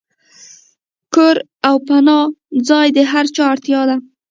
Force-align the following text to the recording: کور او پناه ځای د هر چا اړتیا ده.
کور 1.13 1.35
او 1.67 1.75
پناه 1.87 2.27
ځای 2.67 2.87
د 2.97 2.99
هر 3.11 3.25
چا 3.35 3.43
اړتیا 3.53 3.81
ده. 3.89 3.95